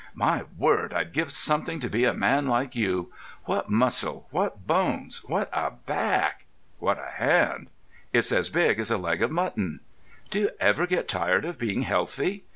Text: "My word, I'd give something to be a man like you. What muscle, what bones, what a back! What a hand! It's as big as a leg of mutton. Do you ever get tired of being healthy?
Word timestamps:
"My 0.15 0.45
word, 0.57 0.95
I'd 0.95 1.13
give 1.13 1.31
something 1.31 1.79
to 1.79 1.87
be 1.87 2.05
a 2.05 2.13
man 2.15 2.47
like 2.47 2.73
you. 2.73 3.13
What 3.45 3.69
muscle, 3.69 4.27
what 4.31 4.65
bones, 4.65 5.19
what 5.25 5.47
a 5.53 5.69
back! 5.69 6.45
What 6.79 6.97
a 6.97 7.11
hand! 7.23 7.67
It's 8.11 8.31
as 8.31 8.49
big 8.49 8.79
as 8.79 8.89
a 8.89 8.97
leg 8.97 9.21
of 9.21 9.29
mutton. 9.29 9.79
Do 10.31 10.39
you 10.39 10.49
ever 10.59 10.87
get 10.87 11.07
tired 11.07 11.45
of 11.45 11.59
being 11.59 11.83
healthy? 11.83 12.45